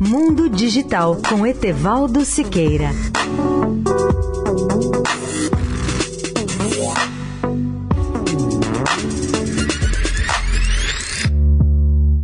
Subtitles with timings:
[0.00, 2.90] Mundo Digital com Etevaldo Siqueira.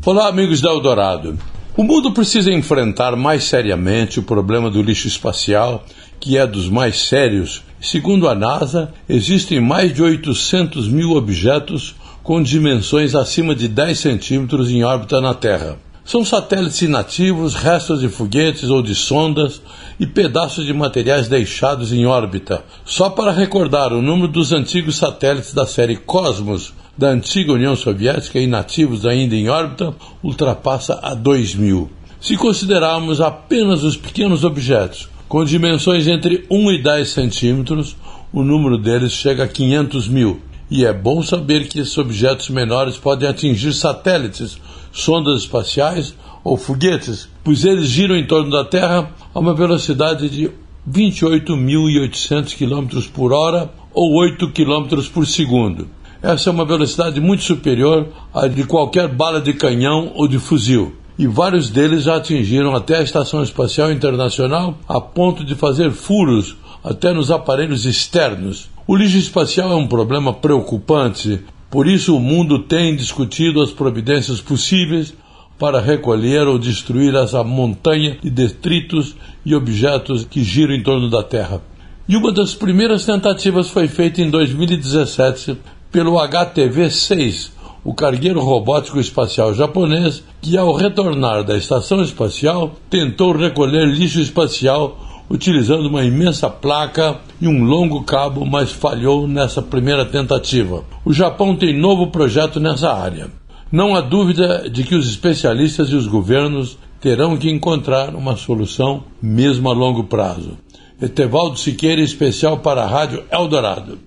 [0.05, 1.39] Olá, amigos da Eldorado.
[1.77, 5.85] O mundo precisa enfrentar mais seriamente o problema do lixo espacial,
[6.19, 7.63] que é dos mais sérios.
[7.81, 11.95] Segundo a NASA, existem mais de 800 mil objetos
[12.25, 15.79] com dimensões acima de 10 centímetros em órbita na Terra.
[16.13, 19.63] São satélites inativos, restos de foguetes ou de sondas
[19.99, 22.63] e pedaços de materiais deixados em órbita.
[22.85, 28.39] Só para recordar, o número dos antigos satélites da série Cosmos da antiga União Soviética,
[28.39, 31.91] inativos ainda em órbita, ultrapassa a 2 mil.
[32.21, 37.97] Se considerarmos apenas os pequenos objetos com dimensões entre 1 e 10 centímetros,
[38.31, 40.43] o número deles chega a 500 mil.
[40.75, 44.57] E é bom saber que esses objetos menores podem atingir satélites,
[44.91, 50.51] sondas espaciais ou foguetes, pois eles giram em torno da Terra a uma velocidade de
[50.91, 55.89] 28.800 km por hora ou 8 km por segundo.
[56.23, 60.95] Essa é uma velocidade muito superior à de qualquer bala de canhão ou de fuzil.
[61.19, 66.57] E vários deles já atingiram até a Estação Espacial Internacional a ponto de fazer furos
[66.83, 68.69] até nos aparelhos externos.
[68.87, 74.41] O lixo espacial é um problema preocupante, por isso o mundo tem discutido as providências
[74.41, 75.15] possíveis
[75.59, 79.15] para recolher ou destruir essa montanha de detritos
[79.47, 81.63] e objetos que giram em torno da Terra.
[82.09, 85.57] E uma das primeiras tentativas foi feita em 2017
[85.93, 87.51] pelo HTV-6,
[87.85, 95.12] o cargueiro robótico espacial japonês, que ao retornar da estação espacial tentou recolher lixo espacial
[95.33, 100.85] utilizando uma imensa placa e um longo cabo, mas falhou nessa primeira tentativa.
[101.07, 103.31] O Japão tem novo projeto nessa área.
[103.73, 109.05] Não há dúvida de que os especialistas e os governos terão que encontrar uma solução,
[109.23, 110.59] mesmo a longo prazo.
[111.01, 113.99] Etevaldo Siqueira, especial para a Rádio Eldorado.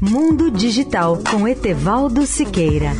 [0.00, 2.92] Mundo Digital com Etevaldo Siqueira.